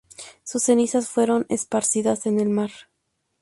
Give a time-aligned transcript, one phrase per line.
[0.43, 2.71] Sus cenizas fueron esparcidas en el mar.